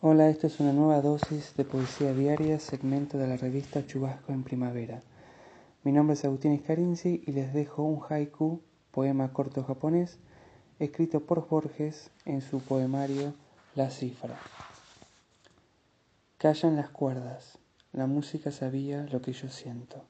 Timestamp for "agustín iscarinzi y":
6.24-7.32